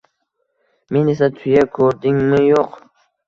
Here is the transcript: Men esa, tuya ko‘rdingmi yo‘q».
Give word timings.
Men 0.95 1.11
esa, 1.13 1.29
tuya 1.41 1.67
ko‘rdingmi 1.77 2.41
yo‘q». 2.47 2.81